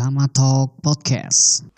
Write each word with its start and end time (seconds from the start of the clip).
Tama 0.00 0.32
Talk 0.32 0.80
Podcast. 0.80 1.68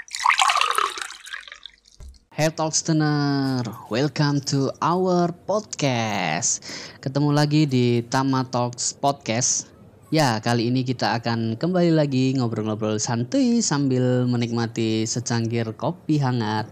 Hey 2.30 2.54
Talkstener, 2.54 3.66
welcome 3.90 4.38
to 4.46 4.70
our 4.78 5.34
podcast. 5.34 6.62
Ketemu 7.02 7.34
lagi 7.34 7.66
di 7.66 7.98
Tama 8.06 8.46
Talks 8.46 8.94
Podcast. 8.94 9.74
Ya, 10.14 10.38
kali 10.38 10.70
ini 10.70 10.86
kita 10.86 11.18
akan 11.18 11.58
kembali 11.58 11.98
lagi 11.98 12.38
ngobrol-ngobrol 12.38 13.02
santuy 13.02 13.58
sambil 13.58 14.22
menikmati 14.30 15.02
secangkir 15.02 15.74
kopi 15.74 16.22
hangat 16.22 16.70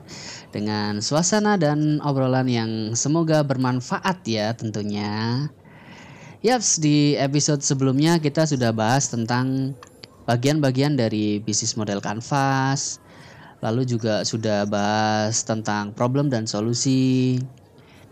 dengan 0.55 1.03
suasana 1.03 1.59
dan 1.59 1.98
obrolan 2.07 2.46
yang 2.46 2.71
semoga 2.95 3.43
bermanfaat 3.43 4.23
ya 4.23 4.55
tentunya. 4.55 5.51
Yaps, 6.46 6.79
di 6.79 7.19
episode 7.19 7.67
sebelumnya 7.67 8.23
kita 8.23 8.46
sudah 8.46 8.71
bahas 8.71 9.11
tentang 9.11 9.75
bagian-bagian 10.30 10.94
dari 10.94 11.42
bisnis 11.42 11.74
model 11.74 11.98
kanvas. 11.98 13.02
Lalu 13.66 13.82
juga 13.82 14.22
sudah 14.22 14.62
bahas 14.62 15.43
tentang 15.43 15.90
problem 15.90 16.30
dan 16.30 16.46
solusi. 16.46 17.43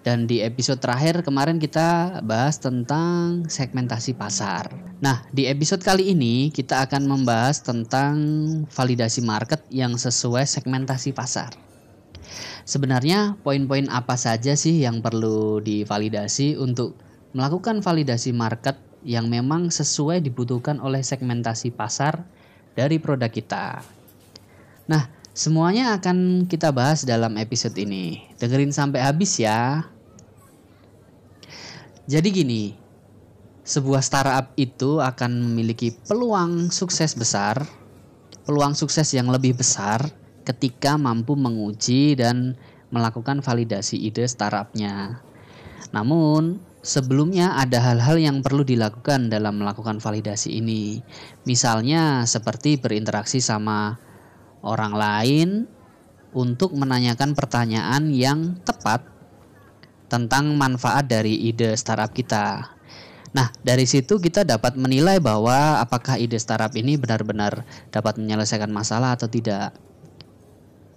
Dan 0.02 0.26
di 0.26 0.42
episode 0.42 0.82
terakhir 0.82 1.23
kemarin 1.23 1.62
kita 1.62 2.20
bahas 2.26 2.59
tentang 2.59 3.46
segmentasi 3.46 4.18
pasar. 4.18 4.66
Nah, 4.98 5.23
di 5.30 5.46
episode 5.46 5.78
kali 5.78 6.10
ini 6.10 6.50
kita 6.50 6.82
akan 6.90 7.06
membahas 7.06 7.62
tentang 7.62 8.18
validasi 8.66 9.23
market 9.23 9.62
yang 9.70 9.95
sesuai 9.95 10.42
segmentasi 10.42 11.14
pasar. 11.14 11.54
Sebenarnya 12.66 13.38
poin-poin 13.40 13.87
apa 13.88 14.18
saja 14.18 14.59
sih 14.59 14.82
yang 14.82 15.00
perlu 15.00 15.62
divalidasi 15.62 16.59
untuk 16.59 16.98
melakukan 17.32 17.80
validasi 17.80 18.32
market 18.34 18.88
yang 19.07 19.30
memang 19.30 19.70
sesuai 19.70 20.23
dibutuhkan 20.25 20.83
oleh 20.83 21.05
segmentasi 21.05 21.70
pasar 21.75 22.27
dari 22.75 22.98
produk 22.98 23.30
kita. 23.30 23.83
Nah, 24.88 25.11
semuanya 25.34 25.95
akan 25.98 26.48
kita 26.51 26.71
bahas 26.71 27.02
dalam 27.07 27.37
episode 27.38 27.77
ini. 27.79 28.27
Dengerin 28.38 28.74
sampai 28.74 29.02
habis 29.02 29.38
ya. 29.38 29.87
Jadi 32.09 32.29
gini, 32.32 32.63
sebuah 33.68 34.01
startup 34.01 34.57
itu 34.57 34.96
akan 34.96 35.45
memiliki 35.45 35.93
peluang 36.09 36.73
sukses 36.73 37.12
besar, 37.12 37.68
peluang 38.49 38.73
sukses 38.73 39.12
yang 39.12 39.29
lebih 39.29 39.60
besar 39.60 40.09
ketika 40.49 40.96
mampu 40.96 41.37
menguji 41.37 42.16
dan 42.16 42.57
melakukan 42.88 43.45
validasi 43.45 44.01
ide 44.01 44.24
startupnya. 44.24 45.21
Namun, 45.93 46.57
Sebelumnya 46.88 47.52
ada 47.52 47.84
hal-hal 47.84 48.16
yang 48.16 48.40
perlu 48.40 48.64
dilakukan 48.64 49.28
dalam 49.28 49.60
melakukan 49.60 50.00
validasi 50.00 50.56
ini. 50.56 51.04
Misalnya 51.44 52.24
seperti 52.24 52.80
berinteraksi 52.80 53.44
sama 53.44 54.00
orang 54.64 54.96
lain 54.96 55.48
untuk 56.32 56.72
menanyakan 56.72 57.36
pertanyaan 57.36 58.09
yang 58.09 58.56
tepat 58.64 59.04
tentang 60.09 60.56
manfaat 60.56 61.04
dari 61.04 61.36
ide 61.52 61.76
startup 61.76 62.09
kita. 62.16 62.72
Nah, 63.36 63.52
dari 63.60 63.84
situ 63.84 64.16
kita 64.16 64.48
dapat 64.48 64.72
menilai 64.81 65.20
bahwa 65.20 65.84
apakah 65.84 66.16
ide 66.16 66.41
startup 66.41 66.72
ini 66.72 66.97
benar-benar 66.97 67.69
dapat 67.92 68.16
menyelesaikan 68.16 68.72
masalah 68.72 69.12
atau 69.12 69.28
tidak. 69.28 69.76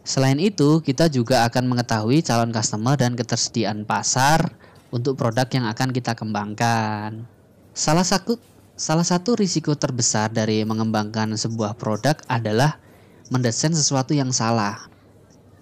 Selain 0.08 0.40
itu, 0.40 0.80
kita 0.80 1.12
juga 1.12 1.44
akan 1.52 1.68
mengetahui 1.68 2.24
calon 2.24 2.56
customer 2.56 2.96
dan 2.96 3.20
ketersediaan 3.20 3.84
pasar 3.84 4.71
untuk 4.92 5.18
produk 5.18 5.48
yang 5.50 5.66
akan 5.72 5.96
kita 5.96 6.14
kembangkan. 6.14 7.24
Salah 7.72 8.04
satu 8.04 8.36
salah 8.76 9.08
satu 9.08 9.40
risiko 9.40 9.72
terbesar 9.74 10.30
dari 10.30 10.62
mengembangkan 10.68 11.34
sebuah 11.40 11.80
produk 11.80 12.20
adalah 12.28 12.78
mendesain 13.32 13.72
sesuatu 13.72 14.12
yang 14.12 14.36
salah. 14.36 14.92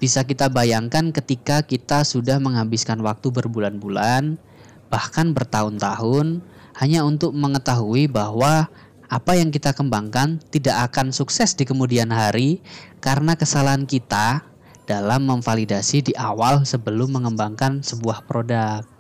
Bisa 0.02 0.26
kita 0.26 0.50
bayangkan 0.50 1.14
ketika 1.14 1.62
kita 1.62 2.02
sudah 2.02 2.42
menghabiskan 2.42 2.98
waktu 3.06 3.30
berbulan-bulan, 3.30 4.42
bahkan 4.90 5.32
bertahun-tahun 5.38 6.42
hanya 6.82 7.06
untuk 7.06 7.36
mengetahui 7.36 8.10
bahwa 8.10 8.72
apa 9.10 9.32
yang 9.36 9.50
kita 9.54 9.76
kembangkan 9.76 10.40
tidak 10.50 10.90
akan 10.90 11.12
sukses 11.12 11.54
di 11.54 11.68
kemudian 11.68 12.10
hari 12.10 12.62
karena 13.04 13.36
kesalahan 13.36 13.84
kita 13.84 14.46
dalam 14.90 15.30
memvalidasi 15.30 16.10
di 16.10 16.14
awal 16.18 16.66
sebelum 16.66 17.14
mengembangkan 17.14 17.86
sebuah 17.86 18.26
produk. 18.26 18.99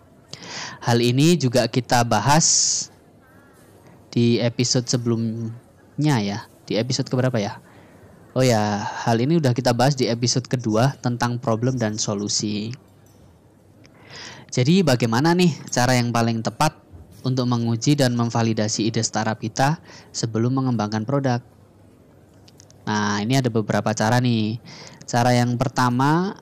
Hal 0.79 1.00
ini 1.03 1.35
juga 1.35 1.67
kita 1.67 2.01
bahas 2.07 2.88
di 4.09 4.41
episode 4.41 4.90
sebelumnya 4.90 6.16
ya. 6.22 6.45
Di 6.66 6.78
episode 6.78 7.09
keberapa 7.09 7.38
ya? 7.38 7.62
Oh 8.38 8.45
ya, 8.45 8.78
hal 9.06 9.18
ini 9.19 9.41
udah 9.41 9.57
kita 9.57 9.73
bahas 9.73 9.97
di 9.97 10.06
episode 10.06 10.45
kedua 10.45 10.94
tentang 11.01 11.41
problem 11.41 11.75
dan 11.81 11.97
solusi. 11.97 12.69
Jadi 14.50 14.81
bagaimana 14.81 15.34
nih 15.38 15.53
cara 15.69 15.97
yang 15.97 16.09
paling 16.09 16.41
tepat 16.41 16.78
untuk 17.22 17.45
menguji 17.45 17.97
dan 17.97 18.18
memvalidasi 18.18 18.89
ide 18.89 19.01
startup 19.06 19.38
kita 19.38 19.78
sebelum 20.09 20.57
mengembangkan 20.57 21.06
produk? 21.06 21.41
Nah, 22.89 23.22
ini 23.22 23.38
ada 23.38 23.53
beberapa 23.53 23.94
cara 23.94 24.18
nih. 24.18 24.57
Cara 25.06 25.38
yang 25.38 25.53
pertama 25.57 26.38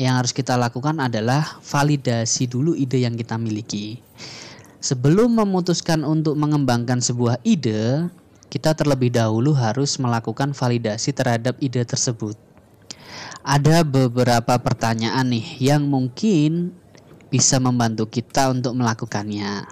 yang 0.00 0.20
harus 0.20 0.32
kita 0.32 0.56
lakukan 0.56 0.98
adalah 0.98 1.60
validasi 1.60 2.48
dulu 2.48 2.72
ide 2.72 3.04
yang 3.04 3.16
kita 3.16 3.36
miliki. 3.36 4.00
Sebelum 4.82 5.30
memutuskan 5.38 6.02
untuk 6.02 6.34
mengembangkan 6.34 6.98
sebuah 6.98 7.38
ide, 7.46 8.10
kita 8.50 8.74
terlebih 8.74 9.14
dahulu 9.14 9.54
harus 9.54 9.96
melakukan 9.96 10.52
validasi 10.52 11.14
terhadap 11.14 11.54
ide 11.62 11.86
tersebut. 11.86 12.34
Ada 13.42 13.82
beberapa 13.86 14.58
pertanyaan 14.58 15.30
nih 15.30 15.46
yang 15.62 15.86
mungkin 15.86 16.74
bisa 17.32 17.56
membantu 17.62 18.10
kita 18.10 18.50
untuk 18.52 18.76
melakukannya. 18.76 19.64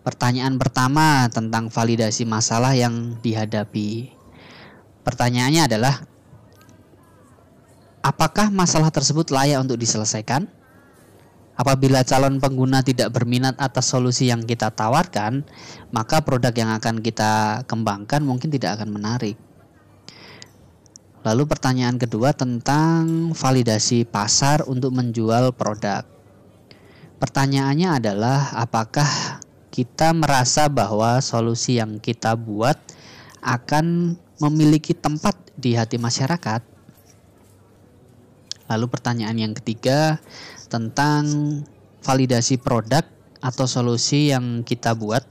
Pertanyaan 0.00 0.56
pertama 0.56 1.28
tentang 1.28 1.68
validasi 1.68 2.24
masalah 2.24 2.72
yang 2.72 3.20
dihadapi. 3.20 4.14
Pertanyaannya 5.04 5.62
adalah 5.64 6.09
Apakah 8.00 8.48
masalah 8.48 8.88
tersebut 8.88 9.28
layak 9.28 9.60
untuk 9.60 9.76
diselesaikan? 9.76 10.48
Apabila 11.52 12.00
calon 12.00 12.40
pengguna 12.40 12.80
tidak 12.80 13.12
berminat 13.12 13.52
atas 13.60 13.92
solusi 13.92 14.32
yang 14.32 14.48
kita 14.48 14.72
tawarkan, 14.72 15.44
maka 15.92 16.24
produk 16.24 16.56
yang 16.56 16.72
akan 16.72 17.04
kita 17.04 17.60
kembangkan 17.68 18.24
mungkin 18.24 18.48
tidak 18.48 18.80
akan 18.80 18.96
menarik. 18.96 19.36
Lalu 21.20 21.44
pertanyaan 21.44 22.00
kedua 22.00 22.32
tentang 22.32 23.36
validasi 23.36 24.08
pasar 24.08 24.64
untuk 24.64 24.96
menjual 24.96 25.52
produk. 25.52 26.00
Pertanyaannya 27.20 28.00
adalah 28.00 28.56
apakah 28.56 29.04
kita 29.68 30.16
merasa 30.16 30.72
bahwa 30.72 31.20
solusi 31.20 31.76
yang 31.76 32.00
kita 32.00 32.32
buat 32.32 32.80
akan 33.44 34.16
memiliki 34.40 34.96
tempat 34.96 35.36
di 35.60 35.76
hati 35.76 36.00
masyarakat? 36.00 36.69
Lalu 38.70 38.86
pertanyaan 38.86 39.34
yang 39.34 39.52
ketiga 39.58 40.22
tentang 40.70 41.26
validasi 42.06 42.62
produk 42.62 43.02
atau 43.42 43.66
solusi 43.66 44.30
yang 44.30 44.62
kita 44.62 44.94
buat. 44.94 45.26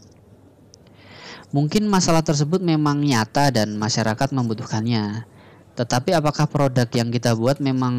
Mungkin 1.50 1.88
masalah 1.90 2.22
tersebut 2.22 2.62
memang 2.62 3.02
nyata 3.02 3.50
dan 3.50 3.80
masyarakat 3.80 4.30
membutuhkannya. 4.36 5.26
Tetapi 5.74 6.14
apakah 6.14 6.46
produk 6.46 6.86
yang 6.92 7.10
kita 7.10 7.34
buat 7.34 7.64
memang 7.64 7.96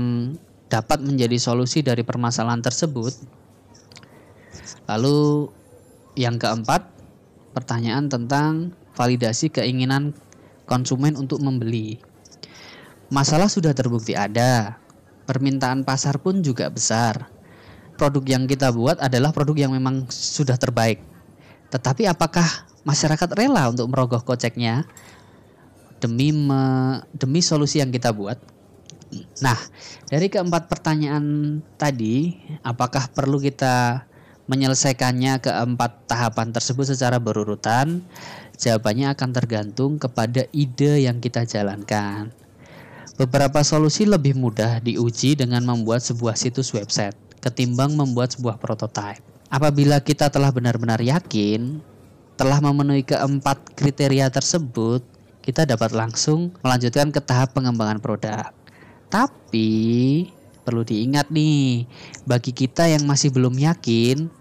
dapat 0.71 1.03
menjadi 1.03 1.41
solusi 1.41 1.83
dari 1.83 2.05
permasalahan 2.05 2.63
tersebut? 2.63 3.17
Lalu 4.87 5.51
yang 6.15 6.37
keempat, 6.37 6.87
pertanyaan 7.57 8.07
tentang 8.07 8.77
validasi 8.95 9.51
keinginan 9.51 10.13
konsumen 10.67 11.17
untuk 11.19 11.43
membeli. 11.43 11.99
Masalah 13.11 13.51
sudah 13.51 13.75
terbukti 13.75 14.15
ada, 14.15 14.79
permintaan 15.31 15.87
pasar 15.87 16.19
pun 16.19 16.43
juga 16.43 16.67
besar. 16.67 17.31
Produk 17.95 18.27
yang 18.27 18.51
kita 18.51 18.75
buat 18.75 18.99
adalah 18.99 19.31
produk 19.31 19.55
yang 19.55 19.71
memang 19.71 20.11
sudah 20.11 20.59
terbaik. 20.59 20.99
Tetapi 21.71 22.11
apakah 22.11 22.67
masyarakat 22.83 23.31
rela 23.39 23.71
untuk 23.71 23.87
merogoh 23.87 24.27
koceknya 24.27 24.83
demi 26.03 26.35
me, 26.35 26.99
demi 27.15 27.39
solusi 27.39 27.79
yang 27.79 27.95
kita 27.95 28.11
buat? 28.11 28.43
Nah, 29.39 29.59
dari 30.11 30.27
keempat 30.27 30.67
pertanyaan 30.67 31.59
tadi, 31.79 32.35
apakah 32.67 33.07
perlu 33.15 33.39
kita 33.39 34.03
menyelesaikannya 34.51 35.39
keempat 35.39 36.11
tahapan 36.11 36.51
tersebut 36.51 36.91
secara 36.91 37.23
berurutan? 37.23 38.03
Jawabannya 38.59 39.15
akan 39.15 39.31
tergantung 39.31 39.93
kepada 40.03 40.45
ide 40.51 41.07
yang 41.07 41.23
kita 41.23 41.47
jalankan. 41.47 42.35
Beberapa 43.21 43.61
solusi 43.61 44.09
lebih 44.09 44.33
mudah 44.33 44.81
diuji 44.81 45.37
dengan 45.37 45.61
membuat 45.61 46.01
sebuah 46.01 46.41
situs 46.41 46.73
website 46.73 47.13
ketimbang 47.45 47.93
membuat 47.93 48.33
sebuah 48.33 48.57
prototipe. 48.57 49.21
Apabila 49.53 50.01
kita 50.01 50.33
telah 50.33 50.49
benar-benar 50.49 51.05
yakin 51.05 51.85
telah 52.41 52.65
memenuhi 52.65 53.05
keempat 53.05 53.77
kriteria 53.77 54.33
tersebut, 54.33 55.05
kita 55.45 55.69
dapat 55.69 55.93
langsung 55.93 56.57
melanjutkan 56.65 57.13
ke 57.13 57.21
tahap 57.21 57.53
pengembangan 57.53 58.01
produk. 58.01 58.57
Tapi 59.13 60.25
perlu 60.65 60.81
diingat 60.81 61.29
nih, 61.29 61.85
bagi 62.25 62.57
kita 62.57 62.89
yang 62.89 63.05
masih 63.05 63.29
belum 63.37 63.53
yakin, 63.53 64.33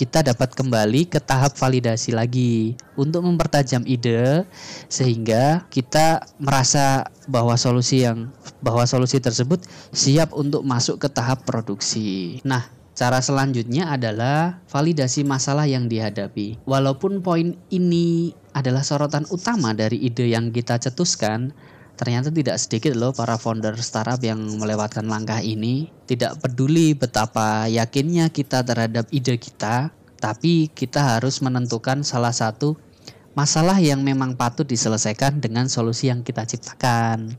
kita 0.00 0.24
dapat 0.24 0.56
kembali 0.56 1.12
ke 1.12 1.20
tahap 1.20 1.60
validasi 1.60 2.16
lagi 2.16 2.72
untuk 2.96 3.20
mempertajam 3.20 3.84
ide 3.84 4.48
sehingga 4.88 5.68
kita 5.68 6.24
merasa 6.40 7.04
bahwa 7.28 7.52
solusi 7.60 8.08
yang 8.08 8.32
bahwa 8.64 8.88
solusi 8.88 9.20
tersebut 9.20 9.60
siap 9.92 10.32
untuk 10.32 10.64
masuk 10.64 11.04
ke 11.04 11.12
tahap 11.12 11.44
produksi. 11.44 12.40
Nah, 12.48 12.80
Cara 12.90 13.24
selanjutnya 13.24 13.88
adalah 13.96 14.60
validasi 14.68 15.24
masalah 15.24 15.64
yang 15.64 15.88
dihadapi. 15.88 16.60
Walaupun 16.68 17.24
poin 17.24 17.56
ini 17.72 18.36
adalah 18.52 18.84
sorotan 18.84 19.24
utama 19.32 19.72
dari 19.72 19.96
ide 20.04 20.28
yang 20.28 20.52
kita 20.52 20.76
cetuskan, 20.76 21.56
ternyata 22.00 22.32
tidak 22.32 22.56
sedikit 22.56 22.96
loh 22.96 23.12
para 23.12 23.36
founder 23.36 23.76
startup 23.76 24.16
yang 24.24 24.40
melewatkan 24.56 25.04
langkah 25.04 25.36
ini. 25.44 25.92
Tidak 26.08 26.40
peduli 26.40 26.96
betapa 26.96 27.68
yakinnya 27.68 28.32
kita 28.32 28.64
terhadap 28.64 29.04
ide 29.12 29.36
kita, 29.36 29.92
tapi 30.16 30.72
kita 30.72 31.04
harus 31.04 31.44
menentukan 31.44 32.00
salah 32.00 32.32
satu 32.32 32.80
masalah 33.36 33.76
yang 33.84 34.00
memang 34.00 34.32
patut 34.32 34.64
diselesaikan 34.64 35.44
dengan 35.44 35.68
solusi 35.68 36.08
yang 36.08 36.24
kita 36.24 36.48
ciptakan. 36.48 37.36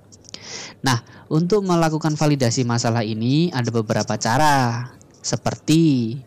Nah, 0.86 1.02
untuk 1.26 1.66
melakukan 1.66 2.14
validasi 2.14 2.62
masalah 2.62 3.02
ini 3.02 3.50
ada 3.50 3.74
beberapa 3.74 4.14
cara 4.22 4.86
seperti 5.26 6.18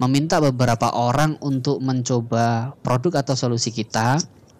meminta 0.00 0.40
beberapa 0.40 0.88
orang 0.96 1.36
untuk 1.44 1.84
mencoba 1.84 2.72
produk 2.80 3.20
atau 3.20 3.36
solusi 3.36 3.76
kita 3.76 4.16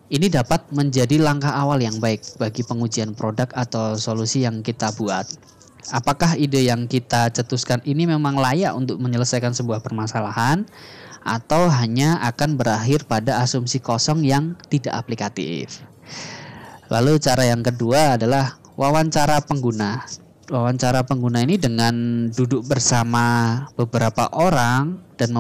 ini 0.09 0.33
dapat 0.33 0.65
menjadi 0.73 1.21
langkah 1.21 1.53
awal 1.53 1.81
yang 1.81 2.01
baik 2.01 2.25
bagi 2.41 2.65
pengujian 2.65 3.13
produk 3.13 3.49
atau 3.53 3.97
solusi 4.01 4.45
yang 4.45 4.65
kita 4.65 4.89
buat. 4.97 5.29
Apakah 5.93 6.37
ide 6.37 6.69
yang 6.69 6.89
kita 6.89 7.33
cetuskan 7.33 7.81
ini 7.85 8.05
memang 8.05 8.37
layak 8.37 8.77
untuk 8.77 9.01
menyelesaikan 9.01 9.57
sebuah 9.57 9.81
permasalahan 9.81 10.65
atau 11.25 11.69
hanya 11.69 12.21
akan 12.25 12.57
berakhir 12.57 13.05
pada 13.05 13.41
asumsi 13.45 13.81
kosong 13.81 14.25
yang 14.25 14.57
tidak 14.73 14.97
aplikatif? 14.97 15.85
Lalu 16.89 17.21
cara 17.21 17.45
yang 17.45 17.61
kedua 17.61 18.17
adalah 18.17 18.57
wawancara 18.77 19.45
pengguna 19.45 20.05
wawancara 20.49 21.05
pengguna 21.05 21.45
ini 21.45 21.61
dengan 21.61 22.27
duduk 22.33 22.65
bersama 22.65 23.69
beberapa 23.77 24.33
orang 24.33 24.97
dan 25.21 25.35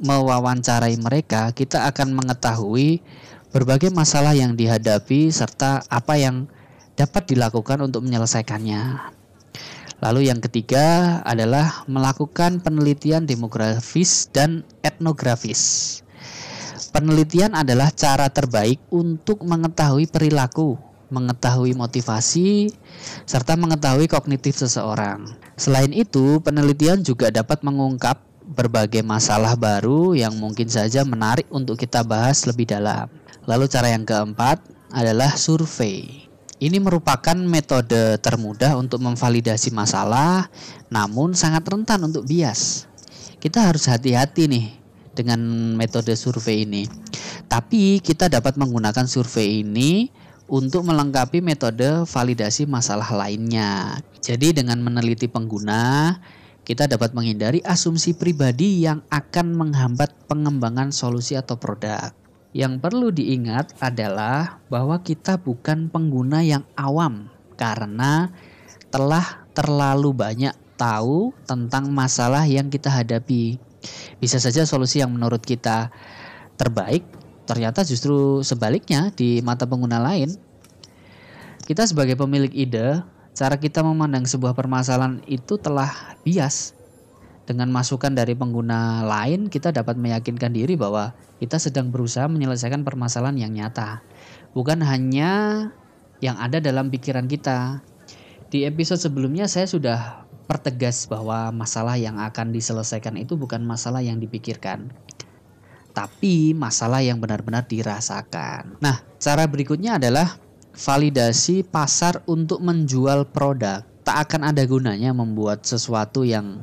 mewawancarai 0.00 0.94
mereka, 1.02 1.50
kita 1.50 1.88
akan 1.90 2.14
mengetahui 2.14 3.02
berbagai 3.52 3.92
masalah 3.92 4.32
yang 4.32 4.56
dihadapi 4.56 5.28
serta 5.28 5.84
apa 5.92 6.16
yang 6.16 6.48
dapat 6.96 7.28
dilakukan 7.28 7.84
untuk 7.84 8.00
menyelesaikannya. 8.04 9.12
Lalu 10.02 10.32
yang 10.32 10.42
ketiga 10.42 11.20
adalah 11.22 11.86
melakukan 11.86 12.58
penelitian 12.58 13.22
demografis 13.22 14.26
dan 14.32 14.66
etnografis. 14.82 16.02
Penelitian 16.90 17.54
adalah 17.54 17.94
cara 17.94 18.26
terbaik 18.28 18.82
untuk 18.90 19.46
mengetahui 19.46 20.10
perilaku 20.10 20.76
mengetahui 21.12 21.76
motivasi, 21.76 22.72
serta 23.28 23.52
mengetahui 23.60 24.08
kognitif 24.08 24.56
seseorang. 24.56 25.28
Selain 25.60 25.92
itu, 25.92 26.40
penelitian 26.40 27.04
juga 27.04 27.28
dapat 27.28 27.60
mengungkap 27.60 28.16
berbagai 28.42 29.04
masalah 29.04 29.54
baru 29.54 30.16
yang 30.16 30.34
mungkin 30.40 30.66
saja 30.66 31.06
menarik 31.06 31.46
untuk 31.52 31.78
kita 31.78 32.02
bahas 32.02 32.48
lebih 32.48 32.66
dalam. 32.66 33.06
Lalu 33.42 33.66
cara 33.66 33.90
yang 33.90 34.06
keempat 34.06 34.62
adalah 34.94 35.34
survei. 35.34 36.30
Ini 36.62 36.78
merupakan 36.78 37.34
metode 37.34 38.22
termudah 38.22 38.78
untuk 38.78 39.02
memvalidasi 39.02 39.74
masalah, 39.74 40.46
namun 40.94 41.34
sangat 41.34 41.66
rentan 41.66 42.06
untuk 42.06 42.22
bias. 42.22 42.86
Kita 43.42 43.66
harus 43.66 43.90
hati-hati 43.90 44.46
nih 44.46 44.66
dengan 45.10 45.42
metode 45.74 46.14
survei 46.14 46.62
ini. 46.62 46.86
Tapi 47.50 47.98
kita 47.98 48.30
dapat 48.30 48.54
menggunakan 48.54 49.10
survei 49.10 49.66
ini 49.66 50.06
untuk 50.46 50.86
melengkapi 50.86 51.42
metode 51.42 52.06
validasi 52.06 52.70
masalah 52.70 53.10
lainnya. 53.10 53.98
Jadi 54.22 54.54
dengan 54.54 54.78
meneliti 54.78 55.26
pengguna, 55.26 56.14
kita 56.62 56.86
dapat 56.86 57.10
menghindari 57.10 57.58
asumsi 57.66 58.14
pribadi 58.14 58.86
yang 58.86 59.02
akan 59.10 59.50
menghambat 59.58 60.14
pengembangan 60.30 60.94
solusi 60.94 61.34
atau 61.34 61.58
produk. 61.58 62.21
Yang 62.52 62.84
perlu 62.84 63.08
diingat 63.08 63.80
adalah 63.80 64.60
bahwa 64.68 65.00
kita 65.00 65.40
bukan 65.40 65.88
pengguna 65.88 66.44
yang 66.44 66.68
awam 66.76 67.32
karena 67.56 68.28
telah 68.92 69.48
terlalu 69.56 70.12
banyak 70.12 70.52
tahu 70.76 71.32
tentang 71.48 71.88
masalah 71.88 72.44
yang 72.44 72.68
kita 72.68 72.92
hadapi. 72.92 73.56
Bisa 74.20 74.36
saja 74.36 74.68
solusi 74.68 75.00
yang 75.00 75.16
menurut 75.16 75.40
kita 75.40 75.88
terbaik 76.60 77.02
ternyata 77.48 77.82
justru 77.88 78.44
sebaliknya 78.44 79.08
di 79.16 79.40
mata 79.40 79.64
pengguna 79.64 79.98
lain. 79.98 80.36
Kita 81.64 81.88
sebagai 81.88 82.20
pemilik 82.20 82.52
ide, 82.52 83.00
cara 83.32 83.56
kita 83.56 83.80
memandang 83.80 84.28
sebuah 84.28 84.52
permasalahan 84.52 85.24
itu 85.24 85.56
telah 85.56 86.18
bias. 86.20 86.76
Dengan 87.42 87.74
masukan 87.74 88.14
dari 88.14 88.38
pengguna 88.38 89.02
lain, 89.02 89.50
kita 89.50 89.74
dapat 89.74 89.98
meyakinkan 89.98 90.54
diri 90.54 90.78
bahwa 90.78 91.10
kita 91.42 91.58
sedang 91.58 91.90
berusaha 91.90 92.30
menyelesaikan 92.30 92.86
permasalahan 92.86 93.34
yang 93.34 93.50
nyata, 93.50 93.98
bukan 94.54 94.78
hanya 94.86 95.66
yang 96.22 96.38
ada 96.38 96.62
dalam 96.62 96.86
pikiran 96.86 97.26
kita. 97.26 97.82
Di 98.46 98.62
episode 98.62 99.02
sebelumnya 99.02 99.50
saya 99.50 99.66
sudah 99.66 100.22
pertegas 100.46 101.10
bahwa 101.10 101.50
masalah 101.50 101.98
yang 101.98 102.22
akan 102.22 102.54
diselesaikan 102.54 103.18
itu 103.18 103.34
bukan 103.34 103.66
masalah 103.66 104.06
yang 104.06 104.22
dipikirkan, 104.22 104.94
tapi 105.90 106.54
masalah 106.54 107.02
yang 107.02 107.18
benar-benar 107.18 107.66
dirasakan. 107.66 108.78
Nah, 108.78 109.02
cara 109.18 109.50
berikutnya 109.50 109.98
adalah 109.98 110.38
validasi 110.78 111.66
pasar 111.66 112.22
untuk 112.30 112.62
menjual 112.62 113.28
produk. 113.34 113.82
Tak 114.02 114.30
akan 114.30 114.50
ada 114.50 114.62
gunanya 114.66 115.14
membuat 115.14 115.62
sesuatu 115.62 116.26
yang 116.26 116.58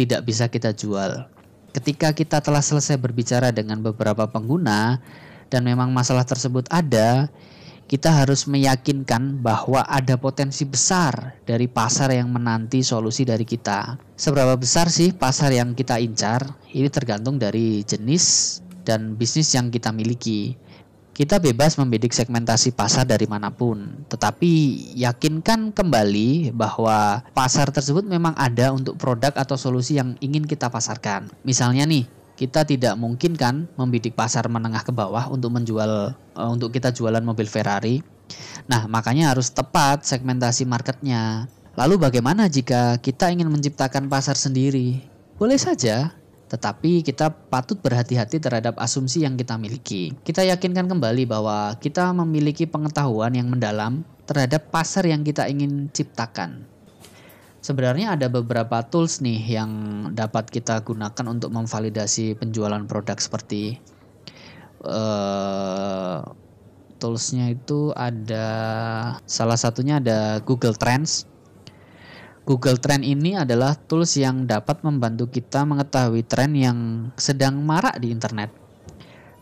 tidak 0.00 0.24
bisa 0.24 0.48
kita 0.48 0.72
jual. 0.72 1.28
Ketika 1.76 2.16
kita 2.16 2.40
telah 2.40 2.64
selesai 2.64 2.96
berbicara 2.96 3.52
dengan 3.52 3.84
beberapa 3.84 4.24
pengguna 4.26 4.98
dan 5.52 5.62
memang 5.62 5.92
masalah 5.92 6.24
tersebut 6.24 6.66
ada, 6.72 7.28
kita 7.90 8.10
harus 8.10 8.46
meyakinkan 8.46 9.42
bahwa 9.42 9.82
ada 9.84 10.14
potensi 10.14 10.62
besar 10.62 11.38
dari 11.42 11.66
pasar 11.66 12.14
yang 12.14 12.30
menanti 12.30 12.86
solusi 12.86 13.26
dari 13.26 13.42
kita. 13.42 13.98
Seberapa 14.14 14.54
besar 14.54 14.86
sih 14.90 15.10
pasar 15.10 15.50
yang 15.50 15.74
kita 15.74 15.98
incar? 15.98 16.54
Ini 16.70 16.86
tergantung 16.86 17.36
dari 17.38 17.82
jenis 17.82 18.58
dan 18.86 19.18
bisnis 19.18 19.50
yang 19.54 19.74
kita 19.74 19.90
miliki. 19.90 20.54
Kita 21.10 21.42
bebas 21.42 21.74
membidik 21.76 22.14
segmentasi 22.14 22.70
pasar 22.72 23.04
dari 23.04 23.26
mana 23.26 23.50
pun, 23.50 24.06
tetapi 24.08 24.50
yakinkan 24.94 25.74
kembali 25.74 26.54
bahwa 26.54 27.26
pasar 27.34 27.68
tersebut 27.68 28.06
memang 28.06 28.32
ada 28.38 28.70
untuk 28.70 28.94
produk 28.96 29.34
atau 29.34 29.58
solusi 29.58 29.98
yang 29.98 30.14
ingin 30.22 30.46
kita 30.46 30.70
pasarkan. 30.70 31.28
Misalnya 31.42 31.84
nih, 31.84 32.06
kita 32.40 32.64
tidak 32.64 32.96
mungkin 32.96 33.36
kan 33.36 33.68
membidik 33.76 34.16
pasar 34.16 34.48
menengah 34.48 34.80
ke 34.80 34.94
bawah 34.94 35.28
untuk 35.28 35.52
menjual 35.52 36.16
uh, 36.16 36.48
untuk 36.48 36.72
kita 36.72 36.88
jualan 36.88 37.20
mobil 37.20 37.44
Ferrari. 37.44 38.00
Nah, 38.64 38.88
makanya 38.88 39.34
harus 39.34 39.52
tepat 39.52 40.06
segmentasi 40.06 40.64
marketnya. 40.64 41.50
Lalu 41.76 42.00
bagaimana 42.00 42.48
jika 42.48 42.96
kita 43.02 43.28
ingin 43.28 43.50
menciptakan 43.50 44.08
pasar 44.08 44.38
sendiri? 44.40 45.04
Boleh 45.36 45.60
saja, 45.60 46.16
tetapi 46.50 47.06
kita 47.06 47.30
patut 47.30 47.78
berhati-hati 47.78 48.42
terhadap 48.42 48.74
asumsi 48.82 49.22
yang 49.22 49.38
kita 49.38 49.54
miliki. 49.54 50.10
Kita 50.26 50.42
yakinkan 50.42 50.90
kembali 50.90 51.22
bahwa 51.30 51.78
kita 51.78 52.10
memiliki 52.10 52.66
pengetahuan 52.66 53.38
yang 53.38 53.46
mendalam 53.46 54.02
terhadap 54.26 54.66
pasar 54.74 55.06
yang 55.06 55.22
kita 55.22 55.46
ingin 55.46 55.86
ciptakan. 55.94 56.66
Sebenarnya 57.62 58.18
ada 58.18 58.26
beberapa 58.26 58.82
tools 58.82 59.22
nih 59.22 59.62
yang 59.62 59.70
dapat 60.10 60.50
kita 60.50 60.82
gunakan 60.82 61.24
untuk 61.30 61.54
memvalidasi 61.54 62.34
penjualan 62.34 62.82
produk 62.88 63.14
seperti 63.20 63.78
uh, 64.82 66.26
toolsnya 66.98 67.54
itu 67.54 67.94
ada 67.94 68.48
salah 69.24 69.56
satunya 69.60 70.02
ada 70.02 70.42
Google 70.42 70.74
Trends 70.74 71.29
Google 72.48 72.80
Trend 72.80 73.04
ini 73.04 73.36
adalah 73.36 73.76
tools 73.76 74.16
yang 74.16 74.48
dapat 74.48 74.80
membantu 74.80 75.28
kita 75.28 75.68
mengetahui 75.68 76.24
tren 76.24 76.56
yang 76.56 77.12
sedang 77.20 77.60
marak 77.60 78.00
di 78.00 78.08
internet. 78.08 78.48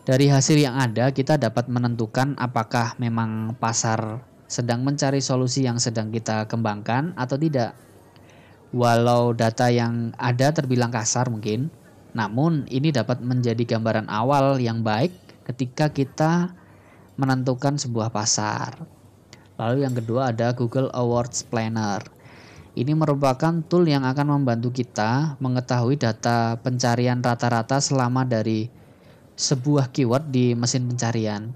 Dari 0.03 0.27
hasil 0.27 0.59
yang 0.59 0.75
ada, 0.75 1.07
kita 1.15 1.39
dapat 1.39 1.71
menentukan 1.71 2.35
apakah 2.35 2.99
memang 2.99 3.55
pasar 3.55 4.19
sedang 4.49 4.83
mencari 4.83 5.23
solusi 5.23 5.63
yang 5.63 5.79
sedang 5.79 6.11
kita 6.11 6.49
kembangkan 6.49 7.15
atau 7.15 7.39
tidak. 7.39 7.77
Walau 8.75 9.31
data 9.31 9.71
yang 9.71 10.11
ada 10.19 10.51
terbilang 10.51 10.91
kasar 10.91 11.31
mungkin, 11.31 11.71
namun 12.11 12.67
ini 12.67 12.91
dapat 12.91 13.23
menjadi 13.23 13.63
gambaran 13.77 14.11
awal 14.11 14.59
yang 14.59 14.83
baik 14.83 15.13
ketika 15.47 15.87
kita 15.93 16.51
menentukan 17.15 17.79
sebuah 17.79 18.11
pasar. 18.11 18.75
Lalu 19.55 19.87
yang 19.87 19.95
kedua 19.95 20.35
ada 20.35 20.51
Google 20.51 20.91
Awards 20.91 21.47
Planner. 21.47 22.18
Ini 22.77 22.93
merupakan 22.93 23.65
tool 23.65 23.89
yang 23.89 24.05
akan 24.05 24.39
membantu 24.39 24.69
kita 24.69 25.41
mengetahui 25.41 25.97
data 25.97 26.57
pencarian 26.61 27.17
rata-rata 27.19 27.81
selama 27.81 28.25
dari 28.25 28.69
sebuah 29.33 29.89
keyword 29.89 30.29
di 30.29 30.53
mesin 30.53 30.85
pencarian. 30.85 31.49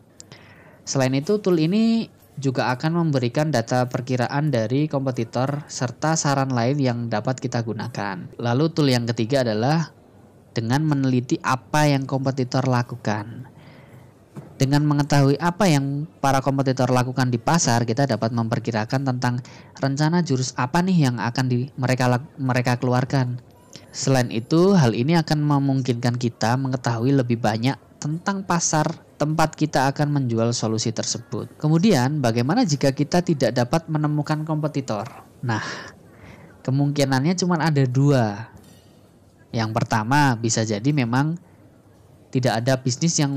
Selain 0.84 1.14
itu, 1.14 1.38
tool 1.38 1.62
ini 1.62 2.10
juga 2.34 2.74
akan 2.74 3.06
memberikan 3.06 3.54
data 3.54 3.86
perkiraan 3.86 4.50
dari 4.50 4.90
kompetitor 4.90 5.70
serta 5.70 6.18
saran 6.18 6.50
lain 6.50 6.82
yang 6.82 7.00
dapat 7.14 7.38
kita 7.38 7.62
gunakan. 7.62 8.34
Lalu 8.42 8.66
tool 8.74 8.90
yang 8.90 9.06
ketiga 9.06 9.46
adalah 9.46 9.94
dengan 10.54 10.82
meneliti 10.82 11.38
apa 11.46 11.90
yang 11.90 12.10
kompetitor 12.10 12.66
lakukan. 12.66 13.53
Dengan 14.64 14.88
mengetahui 14.88 15.36
apa 15.44 15.68
yang 15.68 16.08
para 16.24 16.40
kompetitor 16.40 16.88
lakukan 16.88 17.28
di 17.28 17.36
pasar, 17.36 17.84
kita 17.84 18.08
dapat 18.08 18.32
memperkirakan 18.32 19.04
tentang 19.04 19.44
rencana 19.76 20.24
jurus 20.24 20.56
apa 20.56 20.80
nih 20.80 21.12
yang 21.12 21.20
akan 21.20 21.52
di, 21.52 21.68
mereka 21.76 22.24
mereka 22.40 22.80
keluarkan. 22.80 23.44
Selain 23.92 24.32
itu, 24.32 24.72
hal 24.72 24.96
ini 24.96 25.20
akan 25.20 25.44
memungkinkan 25.44 26.16
kita 26.16 26.56
mengetahui 26.56 27.12
lebih 27.12 27.44
banyak 27.44 27.76
tentang 28.00 28.48
pasar 28.48 28.88
tempat 29.20 29.52
kita 29.52 29.92
akan 29.92 30.24
menjual 30.24 30.56
solusi 30.56 30.96
tersebut. 30.96 31.60
Kemudian, 31.60 32.24
bagaimana 32.24 32.64
jika 32.64 32.96
kita 32.96 33.20
tidak 33.20 33.52
dapat 33.52 33.92
menemukan 33.92 34.48
kompetitor? 34.48 35.28
Nah, 35.44 35.60
kemungkinannya 36.64 37.36
cuma 37.36 37.60
ada 37.60 37.84
dua. 37.84 38.48
Yang 39.52 39.76
pertama, 39.76 40.40
bisa 40.40 40.64
jadi 40.64 40.88
memang 40.96 41.36
tidak 42.34 42.66
ada 42.66 42.74
bisnis 42.82 43.22
yang 43.22 43.30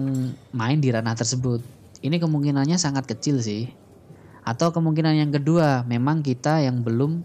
main 0.56 0.80
di 0.80 0.88
ranah 0.88 1.12
tersebut. 1.12 1.60
Ini 2.00 2.16
kemungkinannya 2.16 2.80
sangat 2.80 3.04
kecil 3.04 3.44
sih. 3.44 3.68
Atau 4.40 4.72
kemungkinan 4.72 5.20
yang 5.20 5.28
kedua, 5.28 5.84
memang 5.84 6.24
kita 6.24 6.64
yang 6.64 6.80
belum 6.80 7.20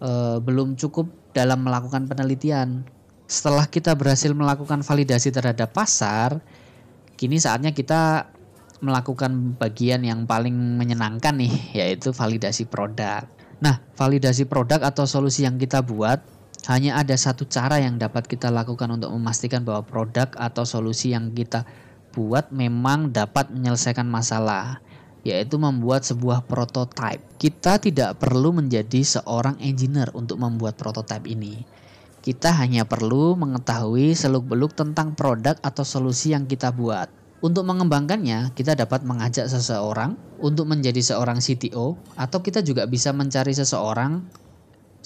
uh, 0.00 0.40
belum 0.40 0.80
cukup 0.80 1.12
dalam 1.36 1.60
melakukan 1.60 2.08
penelitian. 2.08 2.88
Setelah 3.28 3.68
kita 3.68 3.92
berhasil 3.92 4.32
melakukan 4.32 4.80
validasi 4.80 5.28
terhadap 5.28 5.76
pasar, 5.76 6.40
kini 7.20 7.36
saatnya 7.36 7.76
kita 7.76 8.32
melakukan 8.80 9.60
bagian 9.60 10.08
yang 10.08 10.24
paling 10.24 10.56
menyenangkan 10.80 11.36
nih, 11.36 11.52
yaitu 11.84 12.16
validasi 12.16 12.64
produk. 12.64 13.28
Nah, 13.60 13.84
validasi 13.92 14.48
produk 14.48 14.80
atau 14.80 15.04
solusi 15.04 15.44
yang 15.44 15.60
kita 15.60 15.84
buat 15.84 16.35
hanya 16.66 16.98
ada 16.98 17.14
satu 17.14 17.46
cara 17.46 17.78
yang 17.78 17.94
dapat 17.94 18.26
kita 18.26 18.50
lakukan 18.50 18.90
untuk 18.90 19.14
memastikan 19.14 19.62
bahwa 19.62 19.86
produk 19.86 20.26
atau 20.34 20.66
solusi 20.66 21.14
yang 21.14 21.30
kita 21.30 21.62
buat 22.10 22.50
memang 22.50 23.14
dapat 23.14 23.54
menyelesaikan 23.54 24.08
masalah, 24.08 24.82
yaitu 25.22 25.62
membuat 25.62 26.02
sebuah 26.02 26.42
prototipe. 26.42 27.22
Kita 27.38 27.78
tidak 27.78 28.18
perlu 28.18 28.50
menjadi 28.50 28.98
seorang 29.04 29.62
engineer 29.62 30.10
untuk 30.10 30.42
membuat 30.42 30.74
prototipe 30.74 31.30
ini. 31.30 31.62
Kita 32.26 32.50
hanya 32.58 32.82
perlu 32.82 33.38
mengetahui 33.38 34.18
seluk-beluk 34.18 34.74
tentang 34.74 35.14
produk 35.14 35.54
atau 35.62 35.86
solusi 35.86 36.34
yang 36.34 36.50
kita 36.50 36.74
buat. 36.74 37.06
Untuk 37.38 37.62
mengembangkannya, 37.62 38.56
kita 38.58 38.74
dapat 38.74 39.06
mengajak 39.06 39.46
seseorang 39.46 40.18
untuk 40.42 40.66
menjadi 40.66 40.98
seorang 40.98 41.38
CTO, 41.38 41.94
atau 42.18 42.38
kita 42.42 42.58
juga 42.66 42.90
bisa 42.90 43.14
mencari 43.14 43.54
seseorang 43.54 44.26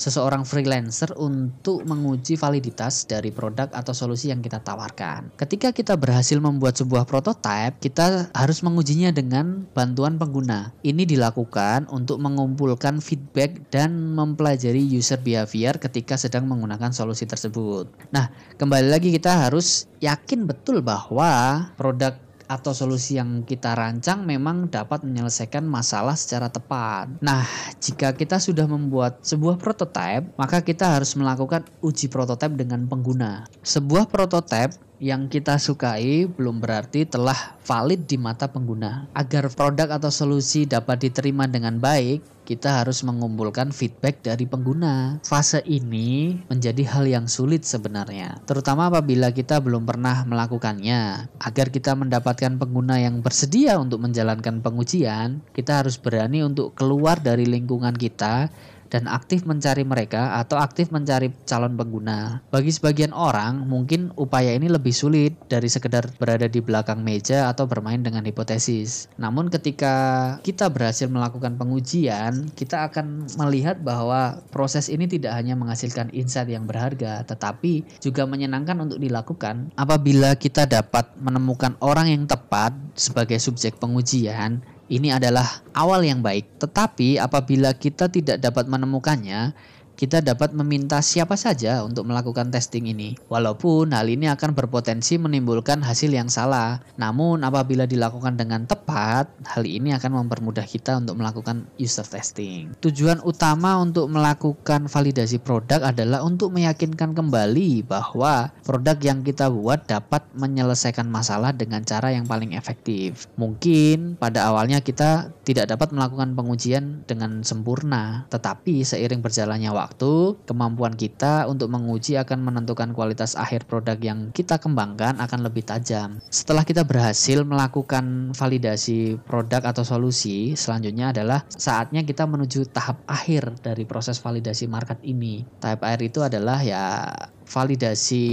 seseorang 0.01 0.49
freelancer 0.49 1.13
untuk 1.21 1.85
menguji 1.85 2.41
validitas 2.41 3.05
dari 3.05 3.29
produk 3.29 3.69
atau 3.69 3.93
solusi 3.93 4.33
yang 4.33 4.41
kita 4.41 4.65
tawarkan. 4.65 5.37
Ketika 5.37 5.77
kita 5.77 6.01
berhasil 6.01 6.41
membuat 6.41 6.81
sebuah 6.81 7.05
prototipe, 7.05 7.77
kita 7.85 8.33
harus 8.33 8.65
mengujinya 8.65 9.13
dengan 9.13 9.69
bantuan 9.77 10.17
pengguna. 10.17 10.73
Ini 10.81 11.05
dilakukan 11.05 11.93
untuk 11.93 12.17
mengumpulkan 12.25 13.05
feedback 13.05 13.69
dan 13.69 14.17
mempelajari 14.17 14.81
user 14.81 15.21
behavior 15.21 15.77
ketika 15.77 16.17
sedang 16.17 16.49
menggunakan 16.49 16.97
solusi 16.97 17.29
tersebut. 17.29 17.93
Nah, 18.09 18.33
kembali 18.57 18.89
lagi 18.89 19.13
kita 19.13 19.37
harus 19.45 19.85
yakin 20.01 20.49
betul 20.49 20.81
bahwa 20.81 21.69
produk 21.77 22.30
atau 22.51 22.75
solusi 22.75 23.15
yang 23.15 23.47
kita 23.47 23.79
rancang 23.79 24.27
memang 24.27 24.67
dapat 24.67 25.07
menyelesaikan 25.07 25.63
masalah 25.63 26.19
secara 26.19 26.51
tepat. 26.51 27.23
Nah, 27.23 27.47
jika 27.79 28.11
kita 28.11 28.43
sudah 28.43 28.67
membuat 28.67 29.23
sebuah 29.23 29.55
prototipe, 29.63 30.35
maka 30.35 30.59
kita 30.67 30.99
harus 30.99 31.15
melakukan 31.15 31.63
uji 31.79 32.11
prototipe 32.11 32.59
dengan 32.59 32.91
pengguna. 32.91 33.47
Sebuah 33.63 34.11
prototipe 34.11 34.90
yang 35.01 35.33
kita 35.33 35.57
sukai 35.57 36.29
belum 36.29 36.61
berarti 36.61 37.09
telah 37.09 37.57
valid 37.65 38.05
di 38.05 38.21
mata 38.21 38.53
pengguna. 38.53 39.09
Agar 39.17 39.49
produk 39.49 39.97
atau 39.97 40.13
solusi 40.13 40.69
dapat 40.69 41.09
diterima 41.09 41.49
dengan 41.49 41.81
baik, 41.81 42.21
kita 42.45 42.85
harus 42.85 43.01
mengumpulkan 43.01 43.73
feedback 43.73 44.21
dari 44.21 44.45
pengguna. 44.45 45.17
Fase 45.25 45.65
ini 45.65 46.37
menjadi 46.53 46.85
hal 46.85 47.09
yang 47.09 47.27
sulit 47.33 47.65
sebenarnya, 47.65 48.45
terutama 48.45 48.93
apabila 48.93 49.33
kita 49.33 49.57
belum 49.65 49.89
pernah 49.89 50.29
melakukannya. 50.29 51.33
Agar 51.41 51.73
kita 51.73 51.97
mendapatkan 51.97 52.61
pengguna 52.61 53.01
yang 53.01 53.25
bersedia 53.25 53.81
untuk 53.81 54.05
menjalankan 54.05 54.61
pengujian, 54.61 55.41
kita 55.57 55.81
harus 55.81 55.97
berani 55.97 56.45
untuk 56.45 56.77
keluar 56.77 57.17
dari 57.25 57.49
lingkungan 57.49 57.97
kita 57.97 58.53
dan 58.91 59.07
aktif 59.07 59.47
mencari 59.47 59.87
mereka 59.87 60.37
atau 60.43 60.59
aktif 60.59 60.91
mencari 60.91 61.33
calon 61.47 61.79
pengguna. 61.79 62.43
Bagi 62.51 62.75
sebagian 62.75 63.15
orang, 63.15 63.65
mungkin 63.65 64.11
upaya 64.19 64.53
ini 64.53 64.67
lebih 64.67 64.93
sulit 64.93 65.39
dari 65.47 65.71
sekedar 65.71 66.11
berada 66.19 66.51
di 66.51 66.59
belakang 66.59 67.01
meja 67.01 67.49
atau 67.49 67.65
bermain 67.71 68.03
dengan 68.03 68.27
hipotesis. 68.27 69.07
Namun 69.17 69.49
ketika 69.49 69.95
kita 70.43 70.69
berhasil 70.69 71.07
melakukan 71.07 71.55
pengujian, 71.57 72.51
kita 72.59 72.91
akan 72.91 73.31
melihat 73.39 73.81
bahwa 73.81 74.43
proses 74.51 74.91
ini 74.91 75.07
tidak 75.07 75.39
hanya 75.39 75.55
menghasilkan 75.55 76.11
insight 76.11 76.51
yang 76.51 76.67
berharga, 76.67 77.23
tetapi 77.25 78.03
juga 78.03 78.27
menyenangkan 78.27 78.77
untuk 78.83 78.99
dilakukan 78.99 79.71
apabila 79.79 80.35
kita 80.35 80.67
dapat 80.67 81.07
menemukan 81.23 81.79
orang 81.81 82.11
yang 82.11 82.25
tepat 82.27 82.75
sebagai 82.99 83.39
subjek 83.39 83.79
pengujian 83.79 84.61
ini 84.91 85.15
adalah 85.15 85.63
awal 85.71 86.03
yang 86.03 86.19
baik, 86.19 86.59
tetapi 86.59 87.23
apabila 87.23 87.71
kita 87.79 88.11
tidak 88.11 88.43
dapat 88.43 88.67
menemukannya, 88.67 89.55
kita 90.01 90.25
dapat 90.25 90.57
meminta 90.57 90.97
siapa 91.05 91.37
saja 91.37 91.85
untuk 91.85 92.09
melakukan 92.09 92.49
testing 92.49 92.89
ini. 92.89 93.21
Walaupun 93.29 93.93
hal 93.93 94.09
ini 94.09 94.33
akan 94.33 94.57
berpotensi 94.57 95.21
menimbulkan 95.21 95.85
hasil 95.85 96.09
yang 96.09 96.33
salah, 96.33 96.81
namun 96.97 97.45
apabila 97.45 97.85
dilakukan 97.85 98.41
dengan 98.41 98.65
tepat, 98.65 99.29
hal 99.45 99.69
ini 99.69 99.93
akan 99.93 100.25
mempermudah 100.25 100.65
kita 100.65 100.97
untuk 101.05 101.21
melakukan 101.21 101.69
user 101.77 102.09
testing. 102.09 102.73
Tujuan 102.81 103.21
utama 103.29 103.77
untuk 103.77 104.09
melakukan 104.09 104.89
validasi 104.89 105.37
produk 105.37 105.85
adalah 105.85 106.25
untuk 106.25 106.49
meyakinkan 106.57 107.13
kembali 107.13 107.85
bahwa 107.85 108.49
produk 108.65 108.97
yang 109.05 109.21
kita 109.21 109.53
buat 109.53 109.85
dapat 109.85 110.25
menyelesaikan 110.33 111.13
masalah 111.13 111.53
dengan 111.53 111.85
cara 111.85 112.09
yang 112.09 112.25
paling 112.25 112.57
efektif. 112.57 113.29
Mungkin 113.37 114.17
pada 114.17 114.49
awalnya 114.49 114.81
kita 114.81 115.29
tidak 115.45 115.69
dapat 115.69 115.93
melakukan 115.93 116.33
pengujian 116.33 117.05
dengan 117.05 117.45
sempurna, 117.45 118.25
tetapi 118.33 118.81
seiring 118.81 119.21
berjalannya 119.21 119.69
waktu 119.69 119.90
waktu, 119.91 120.39
kemampuan 120.47 120.95
kita 120.95 121.51
untuk 121.51 121.67
menguji 121.75 122.15
akan 122.15 122.47
menentukan 122.47 122.95
kualitas 122.95 123.35
akhir 123.35 123.67
produk 123.67 123.99
yang 123.99 124.31
kita 124.31 124.63
kembangkan 124.63 125.19
akan 125.19 125.43
lebih 125.43 125.67
tajam. 125.67 126.23
Setelah 126.31 126.63
kita 126.63 126.87
berhasil 126.87 127.43
melakukan 127.43 128.31
validasi 128.31 129.19
produk 129.27 129.67
atau 129.67 129.83
solusi, 129.83 130.55
selanjutnya 130.55 131.11
adalah 131.11 131.43
saatnya 131.51 132.07
kita 132.07 132.23
menuju 132.31 132.71
tahap 132.71 133.03
akhir 133.11 133.59
dari 133.67 133.83
proses 133.83 134.23
validasi 134.23 134.71
market 134.71 135.03
ini. 135.03 135.43
Tahap 135.59 135.83
akhir 135.83 136.01
itu 136.07 136.23
adalah 136.23 136.63
ya 136.63 137.11
validasi 137.51 138.27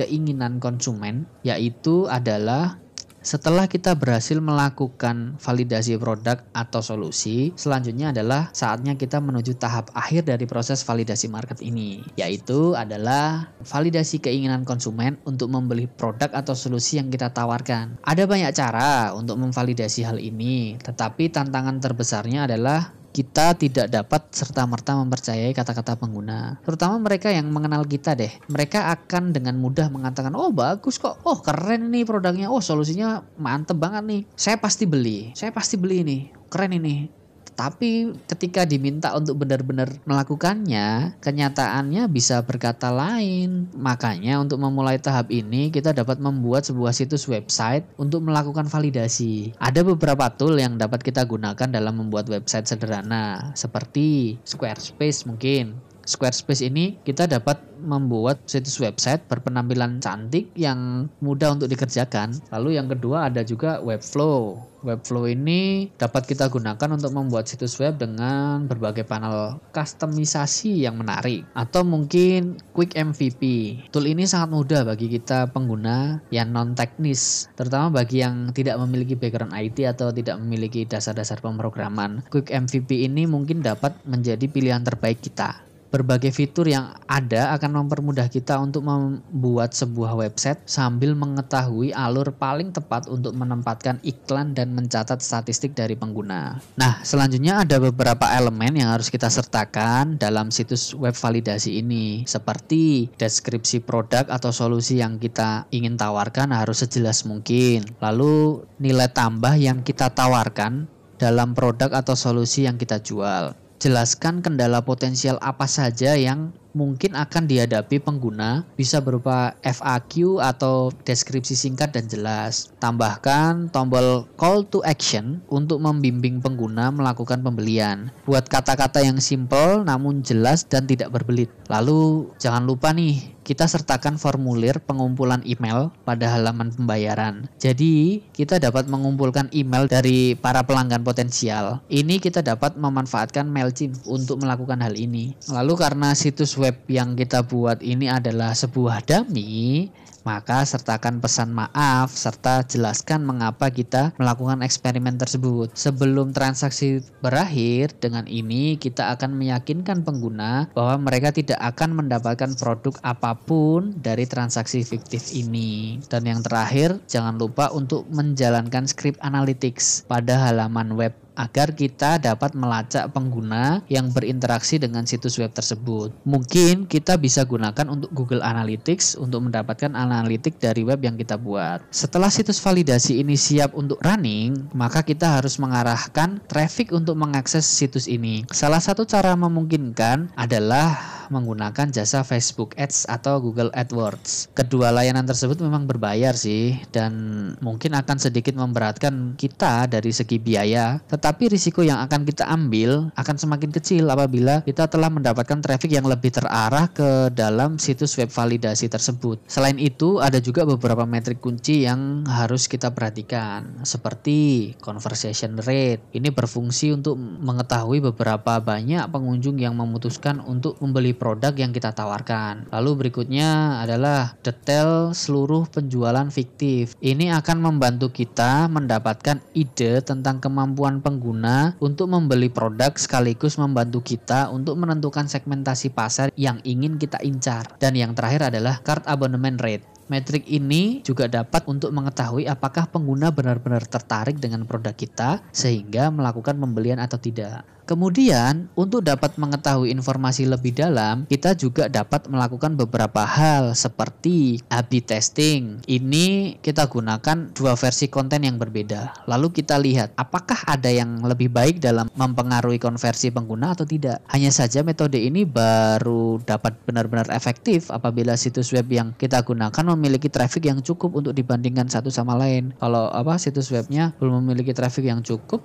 keinginan 0.00 0.56
konsumen, 0.64 1.28
yaitu 1.44 2.08
adalah 2.08 2.80
setelah 3.26 3.66
kita 3.66 3.98
berhasil 3.98 4.38
melakukan 4.38 5.34
validasi 5.42 5.98
produk 5.98 6.46
atau 6.54 6.78
solusi, 6.78 7.50
selanjutnya 7.58 8.14
adalah 8.14 8.54
saatnya 8.54 8.94
kita 8.94 9.18
menuju 9.18 9.58
tahap 9.58 9.90
akhir 9.98 10.30
dari 10.30 10.46
proses 10.46 10.86
validasi 10.86 11.26
market 11.26 11.58
ini, 11.58 12.06
yaitu 12.14 12.78
adalah 12.78 13.50
validasi 13.66 14.22
keinginan 14.22 14.62
konsumen 14.62 15.18
untuk 15.26 15.50
membeli 15.50 15.90
produk 15.90 16.30
atau 16.38 16.54
solusi 16.54 17.02
yang 17.02 17.10
kita 17.10 17.34
tawarkan. 17.34 17.98
Ada 18.06 18.30
banyak 18.30 18.54
cara 18.54 19.10
untuk 19.18 19.42
memvalidasi 19.42 20.06
hal 20.06 20.22
ini, 20.22 20.78
tetapi 20.78 21.26
tantangan 21.26 21.82
terbesarnya 21.82 22.46
adalah 22.46 22.94
kita 23.16 23.56
tidak 23.56 23.88
dapat 23.88 24.28
serta-merta 24.28 24.92
mempercayai 25.00 25.56
kata-kata 25.56 25.96
pengguna. 25.96 26.60
Terutama 26.60 27.00
mereka 27.00 27.32
yang 27.32 27.48
mengenal 27.48 27.88
kita 27.88 28.12
deh. 28.12 28.28
Mereka 28.52 28.92
akan 28.92 29.32
dengan 29.32 29.56
mudah 29.56 29.88
mengatakan, 29.88 30.36
oh 30.36 30.52
bagus 30.52 31.00
kok, 31.00 31.24
oh 31.24 31.40
keren 31.40 31.88
nih 31.88 32.04
produknya, 32.04 32.52
oh 32.52 32.60
solusinya 32.60 33.24
mantep 33.40 33.80
banget 33.80 34.04
nih. 34.04 34.22
Saya 34.36 34.60
pasti 34.60 34.84
beli, 34.84 35.32
saya 35.32 35.48
pasti 35.48 35.80
beli 35.80 36.04
ini, 36.04 36.18
keren 36.52 36.76
ini. 36.76 37.08
Tapi 37.56 38.12
ketika 38.28 38.68
diminta 38.68 39.16
untuk 39.16 39.40
benar-benar 39.40 39.88
melakukannya, 40.04 41.16
kenyataannya 41.24 42.04
bisa 42.12 42.44
berkata 42.44 42.92
lain. 42.92 43.72
Makanya 43.72 44.38
untuk 44.38 44.60
memulai 44.60 45.00
tahap 45.00 45.32
ini 45.32 45.72
kita 45.72 45.96
dapat 45.96 46.20
membuat 46.20 46.68
sebuah 46.68 46.92
situs 46.92 47.24
website 47.24 47.88
untuk 47.96 48.22
melakukan 48.28 48.68
validasi. 48.68 49.56
Ada 49.56 49.80
beberapa 49.80 50.28
tool 50.36 50.60
yang 50.60 50.76
dapat 50.76 51.00
kita 51.00 51.24
gunakan 51.24 51.68
dalam 51.72 51.96
membuat 51.96 52.28
website 52.28 52.68
sederhana 52.68 53.56
seperti 53.56 54.36
Squarespace 54.44 55.24
mungkin 55.24 55.85
Squarespace 56.06 56.62
ini 56.62 57.02
kita 57.02 57.26
dapat 57.26 57.58
membuat 57.82 58.40
situs 58.46 58.78
website 58.80 59.26
berpenampilan 59.28 59.98
cantik 59.98 60.48
yang 60.56 61.10
mudah 61.20 61.58
untuk 61.58 61.66
dikerjakan. 61.68 62.38
Lalu 62.54 62.78
yang 62.80 62.86
kedua 62.86 63.28
ada 63.28 63.44
juga 63.44 63.82
Webflow. 63.82 64.58
Webflow 64.86 65.26
ini 65.26 65.90
dapat 65.98 66.30
kita 66.30 66.46
gunakan 66.46 66.94
untuk 66.94 67.10
membuat 67.10 67.50
situs 67.50 67.74
web 67.82 67.98
dengan 67.98 68.70
berbagai 68.70 69.02
panel 69.02 69.58
kustomisasi 69.74 70.86
yang 70.86 71.02
menarik 71.02 71.42
atau 71.58 71.82
mungkin 71.82 72.62
Quick 72.70 72.94
MVP. 72.94 73.42
Tool 73.90 74.06
ini 74.06 74.30
sangat 74.30 74.54
mudah 74.54 74.86
bagi 74.86 75.10
kita 75.10 75.50
pengguna 75.50 76.22
yang 76.30 76.54
non 76.54 76.78
teknis, 76.78 77.50
terutama 77.58 77.90
bagi 77.90 78.22
yang 78.22 78.54
tidak 78.54 78.78
memiliki 78.78 79.18
background 79.18 79.58
IT 79.58 79.82
atau 79.90 80.14
tidak 80.14 80.38
memiliki 80.38 80.86
dasar-dasar 80.86 81.42
pemrograman. 81.42 82.22
Quick 82.30 82.54
MVP 82.54 83.10
ini 83.10 83.26
mungkin 83.26 83.66
dapat 83.66 83.98
menjadi 84.06 84.46
pilihan 84.46 84.86
terbaik 84.86 85.18
kita 85.18 85.65
berbagai 85.88 86.34
fitur 86.34 86.66
yang 86.66 86.92
ada 87.06 87.54
akan 87.54 87.84
mempermudah 87.84 88.26
kita 88.26 88.58
untuk 88.58 88.84
membuat 88.84 89.72
sebuah 89.72 90.18
website 90.18 90.60
sambil 90.66 91.14
mengetahui 91.14 91.94
alur 91.94 92.34
paling 92.34 92.74
tepat 92.74 93.06
untuk 93.06 93.32
menempatkan 93.32 94.02
iklan 94.02 94.52
dan 94.52 94.74
mencatat 94.74 95.22
statistik 95.22 95.72
dari 95.72 95.94
pengguna. 95.94 96.58
Nah, 96.76 97.00
selanjutnya 97.06 97.62
ada 97.62 97.78
beberapa 97.78 98.26
elemen 98.34 98.76
yang 98.76 98.90
harus 98.92 99.08
kita 99.08 99.30
sertakan 99.30 100.18
dalam 100.18 100.50
situs 100.50 100.92
web 100.92 101.14
validasi 101.14 101.80
ini, 101.80 102.26
seperti 102.26 103.10
deskripsi 103.16 103.82
produk 103.82 104.26
atau 104.28 104.50
solusi 104.50 105.00
yang 105.00 105.18
kita 105.22 105.70
ingin 105.70 105.94
tawarkan 105.94 106.50
harus 106.52 106.82
sejelas 106.82 107.24
mungkin. 107.24 107.86
Lalu, 108.02 108.66
nilai 108.82 109.08
tambah 109.10 109.54
yang 109.56 109.80
kita 109.86 110.12
tawarkan 110.12 110.90
dalam 111.16 111.56
produk 111.56 111.96
atau 111.96 112.12
solusi 112.12 112.68
yang 112.68 112.76
kita 112.76 113.00
jual 113.00 113.65
jelaskan 113.76 114.40
kendala 114.40 114.82
potensial 114.82 115.36
apa 115.44 115.68
saja 115.68 116.16
yang 116.16 116.52
mungkin 116.76 117.16
akan 117.16 117.48
dihadapi 117.48 118.04
pengguna 118.04 118.68
bisa 118.76 119.00
berupa 119.00 119.56
FAQ 119.64 120.44
atau 120.44 120.92
deskripsi 121.08 121.56
singkat 121.56 121.96
dan 121.96 122.04
jelas. 122.04 122.68
Tambahkan 122.76 123.72
tombol 123.72 124.28
call 124.36 124.68
to 124.68 124.84
action 124.84 125.40
untuk 125.48 125.80
membimbing 125.80 126.44
pengguna 126.44 126.92
melakukan 126.92 127.40
pembelian. 127.40 128.12
Buat 128.28 128.52
kata-kata 128.52 129.00
yang 129.00 129.16
simple 129.16 129.80
namun 129.88 130.20
jelas 130.20 130.68
dan 130.68 130.84
tidak 130.84 131.08
berbelit. 131.16 131.48
Lalu 131.72 132.28
jangan 132.36 132.68
lupa 132.68 132.92
nih 132.92 133.36
kita 133.46 133.70
sertakan 133.70 134.18
formulir 134.18 134.82
pengumpulan 134.82 135.38
email 135.46 135.94
pada 136.02 136.34
halaman 136.34 136.74
pembayaran. 136.74 137.46
Jadi, 137.62 138.26
kita 138.34 138.58
dapat 138.58 138.90
mengumpulkan 138.90 139.46
email 139.54 139.86
dari 139.86 140.34
para 140.34 140.66
pelanggan 140.66 141.06
potensial. 141.06 141.78
Ini 141.86 142.18
kita 142.18 142.42
dapat 142.42 142.74
memanfaatkan 142.74 143.46
MailChimp 143.46 144.02
untuk 144.10 144.42
melakukan 144.42 144.82
hal 144.82 144.98
ini. 144.98 145.38
Lalu 145.46 145.78
karena 145.78 146.10
situs 146.18 146.58
web 146.58 146.65
yang 146.88 147.18
kita 147.18 147.44
buat 147.44 147.84
ini 147.84 148.08
adalah 148.08 148.54
sebuah 148.56 149.04
dummy, 149.04 149.90
maka 150.26 150.66
sertakan 150.66 151.22
pesan 151.22 151.54
maaf 151.54 152.10
serta 152.10 152.66
jelaskan 152.66 153.22
mengapa 153.22 153.70
kita 153.70 154.10
melakukan 154.18 154.58
eksperimen 154.66 155.14
tersebut. 155.14 155.70
Sebelum 155.78 156.34
transaksi 156.34 156.98
berakhir, 157.22 157.94
dengan 158.02 158.26
ini 158.26 158.74
kita 158.74 159.14
akan 159.14 159.38
meyakinkan 159.38 160.02
pengguna 160.02 160.66
bahwa 160.74 161.06
mereka 161.06 161.30
tidak 161.30 161.62
akan 161.62 161.94
mendapatkan 161.94 162.58
produk 162.58 162.98
apa 163.06 163.38
pun 163.38 163.94
dari 164.02 164.26
transaksi 164.26 164.82
fiktif 164.82 165.30
ini. 165.30 166.02
Dan 166.10 166.26
yang 166.26 166.42
terakhir, 166.42 166.98
jangan 167.06 167.38
lupa 167.38 167.70
untuk 167.70 168.02
menjalankan 168.10 168.90
script 168.90 169.22
analytics 169.22 170.02
pada 170.10 170.50
halaman 170.50 170.98
web 170.98 171.14
agar 171.36 171.76
kita 171.76 172.18
dapat 172.18 172.56
melacak 172.58 173.06
pengguna 173.12 173.84
yang 173.86 174.10
berinteraksi 174.10 174.80
dengan 174.80 175.06
situs 175.06 175.38
web 175.38 175.52
tersebut. 175.52 176.10
Mungkin 176.26 176.90
kita 176.90 177.20
bisa 177.20 177.44
gunakan 177.46 177.86
untuk 177.86 178.10
Google 178.10 178.42
Analytics 178.42 179.20
untuk 179.20 179.46
mendapatkan 179.46 179.94
analitik 179.94 180.58
dari 180.58 180.82
web 180.82 180.98
yang 181.04 181.14
kita 181.14 181.38
buat. 181.38 181.84
Setelah 181.92 182.32
situs 182.32 182.58
validasi 182.58 183.22
ini 183.22 183.38
siap 183.38 183.76
untuk 183.76 184.00
running, 184.02 184.72
maka 184.74 185.04
kita 185.06 185.38
harus 185.38 185.60
mengarahkan 185.62 186.42
traffic 186.50 186.90
untuk 186.90 187.14
mengakses 187.14 187.68
situs 187.68 188.10
ini. 188.10 188.42
Salah 188.50 188.80
satu 188.80 189.06
cara 189.06 189.36
memungkinkan 189.36 190.34
adalah 190.34 191.05
menggunakan 191.32 191.90
jasa 191.90 192.22
Facebook 192.22 192.76
Ads 192.78 193.08
atau 193.10 193.42
Google 193.42 193.72
AdWords. 193.74 194.54
Kedua 194.54 194.94
layanan 194.94 195.26
tersebut 195.26 195.58
memang 195.58 195.88
berbayar 195.90 196.32
sih 196.36 196.78
dan 196.94 197.12
mungkin 197.58 197.98
akan 197.98 198.16
sedikit 198.20 198.54
memberatkan 198.54 199.34
kita 199.34 199.90
dari 199.90 200.14
segi 200.14 200.38
biaya, 200.38 201.02
tetapi 201.10 201.50
risiko 201.50 201.82
yang 201.82 201.98
akan 202.04 202.22
kita 202.22 202.46
ambil 202.46 203.10
akan 203.18 203.36
semakin 203.36 203.70
kecil 203.74 204.06
apabila 204.06 204.62
kita 204.62 204.86
telah 204.86 205.10
mendapatkan 205.10 205.58
traffic 205.58 205.90
yang 205.90 206.06
lebih 206.06 206.30
terarah 206.30 206.86
ke 206.92 207.32
dalam 207.34 207.80
situs 207.80 208.14
web 208.20 208.30
validasi 208.30 208.86
tersebut. 208.86 209.42
Selain 209.50 209.80
itu, 209.80 210.20
ada 210.22 210.38
juga 210.38 210.62
beberapa 210.62 211.08
metrik 211.08 211.40
kunci 211.40 211.88
yang 211.88 212.22
harus 212.28 212.68
kita 212.68 212.92
perhatikan, 212.92 213.82
seperti 213.82 214.72
conversation 214.78 215.58
rate. 215.64 216.04
Ini 216.12 216.30
berfungsi 216.30 216.92
untuk 216.92 217.16
mengetahui 217.16 218.04
beberapa 218.12 218.60
banyak 218.60 219.08
pengunjung 219.08 219.56
yang 219.56 219.74
memutuskan 219.74 220.44
untuk 220.44 220.76
membeli 220.84 221.15
produk 221.16 221.56
yang 221.56 221.72
kita 221.72 221.96
tawarkan. 221.96 222.68
Lalu 222.70 223.08
berikutnya 223.08 223.80
adalah 223.80 224.36
detail 224.44 225.16
seluruh 225.16 225.66
penjualan 225.72 226.28
fiktif. 226.28 226.94
Ini 227.00 227.34
akan 227.40 227.58
membantu 227.64 228.12
kita 228.12 228.68
mendapatkan 228.68 229.40
ide 229.56 230.04
tentang 230.04 230.38
kemampuan 230.38 231.00
pengguna 231.00 231.74
untuk 231.80 232.12
membeli 232.12 232.52
produk 232.52 232.92
sekaligus 232.94 233.56
membantu 233.56 234.04
kita 234.04 234.52
untuk 234.52 234.76
menentukan 234.76 235.26
segmentasi 235.26 235.90
pasar 235.96 236.28
yang 236.36 236.60
ingin 236.62 237.00
kita 237.00 237.18
incar. 237.24 237.66
Dan 237.80 237.96
yang 237.96 238.12
terakhir 238.12 238.52
adalah 238.52 238.84
card 238.84 239.02
abonnement 239.08 239.58
rate. 239.58 239.96
Metrik 240.06 240.46
ini 240.46 241.02
juga 241.02 241.26
dapat 241.26 241.66
untuk 241.66 241.90
mengetahui 241.90 242.46
apakah 242.46 242.86
pengguna 242.86 243.34
benar-benar 243.34 243.82
tertarik 243.90 244.38
dengan 244.38 244.62
produk 244.62 244.94
kita 244.94 245.42
sehingga 245.50 246.14
melakukan 246.14 246.54
pembelian 246.54 247.02
atau 247.02 247.18
tidak. 247.18 247.66
Kemudian, 247.86 248.66
untuk 248.74 249.06
dapat 249.06 249.38
mengetahui 249.38 249.94
informasi 249.94 250.42
lebih 250.42 250.74
dalam, 250.74 251.22
kita 251.30 251.54
juga 251.54 251.86
dapat 251.86 252.26
melakukan 252.26 252.74
beberapa 252.74 253.22
hal 253.22 253.78
seperti 253.78 254.58
A/B 254.66 255.06
testing. 255.06 255.86
Ini 255.86 256.58
kita 256.58 256.90
gunakan 256.90 257.54
dua 257.54 257.78
versi 257.78 258.10
konten 258.10 258.42
yang 258.42 258.58
berbeda. 258.58 259.30
Lalu 259.30 259.54
kita 259.54 259.78
lihat 259.78 260.18
apakah 260.18 260.66
ada 260.66 260.90
yang 260.90 261.22
lebih 261.22 261.46
baik 261.46 261.78
dalam 261.78 262.10
mempengaruhi 262.18 262.82
konversi 262.82 263.30
pengguna 263.30 263.78
atau 263.78 263.86
tidak. 263.86 264.18
Hanya 264.34 264.50
saja 264.50 264.82
metode 264.82 265.22
ini 265.22 265.46
baru 265.46 266.42
dapat 266.42 266.82
benar-benar 266.90 267.30
efektif 267.30 267.94
apabila 267.94 268.34
situs 268.34 268.74
web 268.74 268.90
yang 268.90 269.14
kita 269.14 269.46
gunakan 269.46 269.94
memiliki 269.94 270.26
traffic 270.26 270.66
yang 270.66 270.82
cukup 270.82 271.14
untuk 271.14 271.38
dibandingkan 271.38 271.86
satu 271.86 272.10
sama 272.10 272.34
lain. 272.34 272.74
Kalau 272.82 273.14
apa 273.14 273.38
situs 273.38 273.70
webnya 273.70 274.10
belum 274.18 274.42
memiliki 274.42 274.74
traffic 274.74 275.06
yang 275.06 275.22
cukup, 275.22 275.62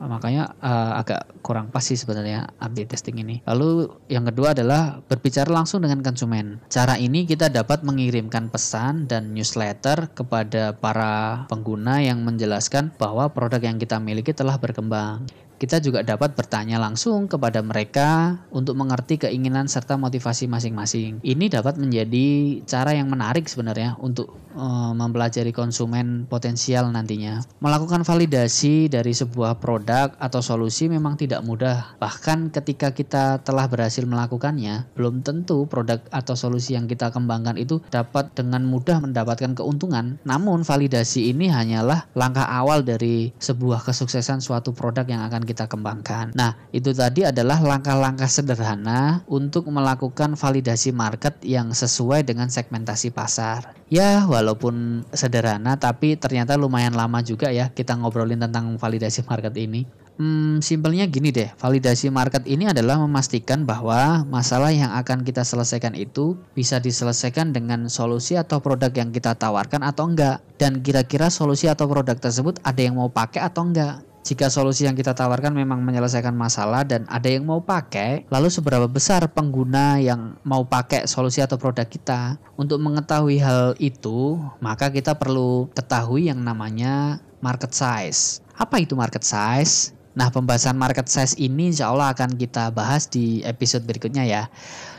makanya 0.00 0.54
uh, 0.60 1.00
agak 1.00 1.28
kurang 1.44 1.68
pas 1.70 1.84
sih 1.84 1.98
sebenarnya 1.98 2.50
A/B 2.58 2.88
testing 2.88 3.20
ini. 3.20 3.44
Lalu 3.44 3.90
yang 4.08 4.24
kedua 4.26 4.56
adalah 4.56 5.00
berbicara 5.04 5.50
langsung 5.50 5.84
dengan 5.84 6.00
konsumen. 6.00 6.60
Cara 6.72 6.96
ini 6.96 7.28
kita 7.28 7.52
dapat 7.52 7.84
mengirimkan 7.86 8.48
pesan 8.48 9.06
dan 9.06 9.36
newsletter 9.36 10.10
kepada 10.12 10.74
para 10.76 11.44
pengguna 11.48 12.00
yang 12.00 12.24
menjelaskan 12.24 12.94
bahwa 12.96 13.30
produk 13.30 13.60
yang 13.60 13.78
kita 13.78 14.00
miliki 14.00 14.32
telah 14.32 14.56
berkembang 14.56 15.26
kita 15.64 15.80
juga 15.80 16.04
dapat 16.04 16.36
bertanya 16.36 16.76
langsung 16.76 17.24
kepada 17.24 17.64
mereka 17.64 18.36
untuk 18.52 18.76
mengerti 18.76 19.16
keinginan 19.16 19.64
serta 19.64 19.96
motivasi 19.96 20.44
masing-masing. 20.44 21.24
Ini 21.24 21.48
dapat 21.48 21.80
menjadi 21.80 22.60
cara 22.68 22.92
yang 22.92 23.08
menarik 23.08 23.48
sebenarnya 23.48 23.96
untuk 23.96 24.44
uh, 24.52 24.92
mempelajari 24.92 25.56
konsumen 25.56 26.28
potensial 26.28 26.92
nantinya. 26.92 27.40
Melakukan 27.64 28.04
validasi 28.04 28.92
dari 28.92 29.16
sebuah 29.16 29.56
produk 29.56 30.12
atau 30.20 30.44
solusi 30.44 30.92
memang 30.92 31.16
tidak 31.16 31.40
mudah. 31.40 31.96
Bahkan 31.96 32.52
ketika 32.52 32.92
kita 32.92 33.40
telah 33.40 33.64
berhasil 33.64 34.04
melakukannya, 34.04 34.84
belum 34.92 35.24
tentu 35.24 35.64
produk 35.64 36.04
atau 36.12 36.36
solusi 36.36 36.76
yang 36.76 36.84
kita 36.84 37.08
kembangkan 37.08 37.56
itu 37.56 37.80
dapat 37.88 38.36
dengan 38.36 38.68
mudah 38.68 39.00
mendapatkan 39.00 39.56
keuntungan. 39.56 40.20
Namun 40.28 40.60
validasi 40.60 41.32
ini 41.32 41.48
hanyalah 41.48 42.04
langkah 42.12 42.44
awal 42.44 42.84
dari 42.84 43.32
sebuah 43.40 43.80
kesuksesan 43.80 44.44
suatu 44.44 44.76
produk 44.76 45.08
yang 45.08 45.22
akan 45.24 45.46
kita 45.46 45.53
kita 45.54 45.70
kembangkan. 45.70 46.34
Nah, 46.34 46.58
itu 46.74 46.90
tadi 46.90 47.22
adalah 47.22 47.62
langkah-langkah 47.62 48.26
sederhana 48.26 49.22
untuk 49.30 49.70
melakukan 49.70 50.34
validasi 50.34 50.90
market 50.90 51.38
yang 51.46 51.70
sesuai 51.70 52.26
dengan 52.26 52.50
segmentasi 52.50 53.14
pasar. 53.14 53.78
Ya, 53.86 54.26
walaupun 54.26 55.06
sederhana 55.14 55.78
tapi 55.78 56.18
ternyata 56.18 56.58
lumayan 56.58 56.98
lama 56.98 57.22
juga 57.22 57.54
ya 57.54 57.70
kita 57.70 57.94
ngobrolin 57.94 58.42
tentang 58.42 58.74
validasi 58.74 59.22
market 59.30 59.54
ini. 59.54 59.86
Hmm, 60.14 60.62
simpelnya 60.62 61.10
gini 61.10 61.34
deh, 61.34 61.50
validasi 61.58 62.06
market 62.06 62.46
ini 62.46 62.70
adalah 62.70 63.02
memastikan 63.02 63.66
bahwa 63.66 64.22
masalah 64.30 64.70
yang 64.70 64.94
akan 64.94 65.26
kita 65.26 65.42
selesaikan 65.42 65.90
itu 65.98 66.38
bisa 66.54 66.78
diselesaikan 66.78 67.50
dengan 67.50 67.90
solusi 67.90 68.38
atau 68.38 68.62
produk 68.62 68.94
yang 68.94 69.10
kita 69.10 69.34
tawarkan 69.34 69.82
atau 69.82 70.06
enggak. 70.06 70.38
Dan 70.54 70.86
kira-kira 70.86 71.34
solusi 71.34 71.66
atau 71.66 71.90
produk 71.90 72.14
tersebut 72.14 72.62
ada 72.62 72.78
yang 72.78 72.94
mau 72.94 73.10
pakai 73.10 73.42
atau 73.42 73.66
enggak. 73.66 74.06
Jika 74.24 74.48
solusi 74.48 74.88
yang 74.88 74.96
kita 74.96 75.12
tawarkan 75.12 75.52
memang 75.52 75.84
menyelesaikan 75.84 76.32
masalah 76.32 76.80
dan 76.80 77.04
ada 77.12 77.28
yang 77.28 77.44
mau 77.44 77.60
pakai, 77.60 78.24
lalu 78.32 78.48
seberapa 78.48 78.88
besar 78.88 79.28
pengguna 79.28 80.00
yang 80.00 80.40
mau 80.48 80.64
pakai 80.64 81.04
solusi 81.04 81.44
atau 81.44 81.60
produk 81.60 81.84
kita? 81.84 82.40
Untuk 82.56 82.80
mengetahui 82.80 83.36
hal 83.44 83.76
itu, 83.76 84.40
maka 84.64 84.88
kita 84.88 85.12
perlu 85.20 85.68
ketahui 85.76 86.32
yang 86.32 86.40
namanya 86.40 87.20
market 87.44 87.76
size. 87.76 88.40
Apa 88.56 88.80
itu 88.80 88.96
market 88.96 89.20
size? 89.20 89.92
Nah, 90.16 90.32
pembahasan 90.32 90.80
market 90.80 91.04
size 91.04 91.36
ini 91.36 91.76
insya 91.76 91.92
Allah 91.92 92.16
akan 92.16 92.40
kita 92.40 92.72
bahas 92.72 93.04
di 93.04 93.44
episode 93.44 93.84
berikutnya 93.84 94.24
ya. 94.24 94.48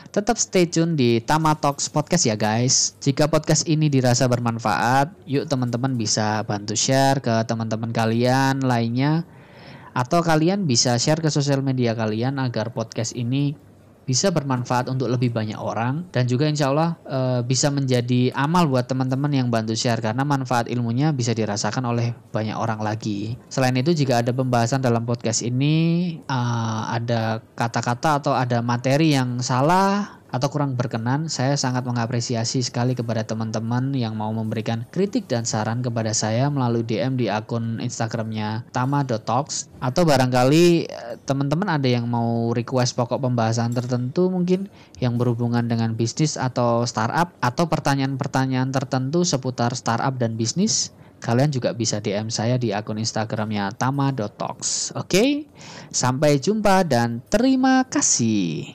Tetap 0.06 0.38
stay 0.38 0.70
tune 0.70 0.94
di 0.94 1.18
Tama 1.18 1.58
Talks 1.58 1.90
Podcast 1.90 2.30
ya 2.30 2.38
guys. 2.38 2.94
Jika 3.02 3.26
podcast 3.26 3.66
ini 3.66 3.90
dirasa 3.90 4.30
bermanfaat, 4.30 5.10
yuk 5.26 5.50
teman-teman 5.50 5.98
bisa 5.98 6.46
bantu 6.46 6.78
share 6.78 7.18
ke 7.18 7.34
teman-teman 7.46 7.90
kalian 7.90 8.62
lainnya. 8.62 9.26
Atau 9.96 10.22
kalian 10.22 10.68
bisa 10.68 10.94
share 11.00 11.18
ke 11.18 11.32
sosial 11.32 11.64
media 11.64 11.96
kalian 11.98 12.38
agar 12.38 12.70
podcast 12.70 13.18
ini 13.18 13.58
bisa 14.06 14.30
bermanfaat 14.30 14.86
untuk 14.86 15.10
lebih 15.10 15.34
banyak 15.34 15.58
orang 15.58 16.06
dan 16.14 16.30
juga 16.30 16.46
insya 16.46 16.70
Allah 16.70 16.94
e, 17.02 17.42
bisa 17.42 17.74
menjadi 17.74 18.30
amal 18.38 18.70
buat 18.70 18.86
teman-teman 18.86 19.34
yang 19.34 19.50
bantu 19.50 19.74
share 19.74 19.98
karena 19.98 20.22
manfaat 20.22 20.70
ilmunya 20.70 21.10
bisa 21.10 21.34
dirasakan 21.34 21.90
oleh 21.90 22.14
banyak 22.30 22.54
orang 22.54 22.78
lagi. 22.80 23.34
Selain 23.50 23.74
itu 23.74 23.90
jika 23.90 24.22
ada 24.22 24.30
pembahasan 24.30 24.78
dalam 24.78 25.02
podcast 25.02 25.42
ini 25.42 25.74
e, 26.22 26.38
ada 26.86 27.42
kata-kata 27.58 28.22
atau 28.22 28.32
ada 28.32 28.62
materi 28.62 29.18
yang 29.18 29.42
salah 29.42 30.22
atau 30.36 30.52
kurang 30.52 30.76
berkenan, 30.76 31.32
saya 31.32 31.56
sangat 31.56 31.88
mengapresiasi 31.88 32.60
sekali 32.60 32.92
kepada 32.92 33.24
teman-teman 33.24 33.96
yang 33.96 34.12
mau 34.12 34.28
memberikan 34.36 34.84
kritik 34.92 35.24
dan 35.24 35.48
saran 35.48 35.80
kepada 35.80 36.12
saya 36.12 36.52
melalui 36.52 36.84
DM 36.84 37.16
di 37.16 37.32
akun 37.32 37.80
Instagramnya 37.80 38.68
tama.talks 38.76 39.72
atau 39.80 40.02
barangkali 40.04 40.64
eh, 40.84 41.16
teman-teman 41.24 41.80
ada 41.80 41.88
yang 41.88 42.04
mau 42.04 42.52
request 42.52 42.92
pokok 43.00 43.16
pembahasan 43.16 43.72
tertentu 43.72 44.28
mungkin 44.28 44.68
yang 45.00 45.16
berhubungan 45.16 45.64
dengan 45.64 45.96
bisnis 45.96 46.36
atau 46.36 46.84
startup 46.84 47.32
atau 47.40 47.64
pertanyaan-pertanyaan 47.72 48.68
tertentu 48.68 49.24
seputar 49.24 49.72
startup 49.72 50.20
dan 50.20 50.36
bisnis 50.36 50.92
kalian 51.16 51.48
juga 51.48 51.72
bisa 51.72 51.98
DM 51.98 52.28
saya 52.28 52.60
di 52.60 52.76
akun 52.76 53.00
Instagramnya 53.00 53.72
tama.talks. 53.74 54.92
Oke, 55.00 55.48
sampai 55.88 56.36
jumpa 56.36 56.84
dan 56.84 57.24
terima 57.26 57.82
kasih. 57.88 58.68